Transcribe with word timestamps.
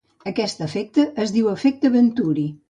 Aquest 0.29 0.63
efecte 0.67 1.05
es 1.27 1.35
diu 1.37 1.51
efecte 1.53 1.93
Venturi. 1.99 2.49